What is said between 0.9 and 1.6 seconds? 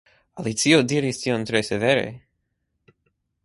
diris tion